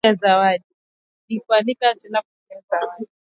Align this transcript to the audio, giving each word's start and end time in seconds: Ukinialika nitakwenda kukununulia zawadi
Ukinialika 0.03 0.59
nitakwenda 1.65 2.19
kukununulia 2.23 2.61
zawadi 2.69 3.07